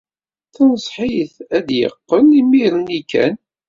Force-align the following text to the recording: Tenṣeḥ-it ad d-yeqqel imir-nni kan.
Tenṣeḥ-it 0.53 1.33
ad 1.57 1.63
d-yeqqel 1.67 2.27
imir-nni 2.39 3.01
kan. 3.11 3.35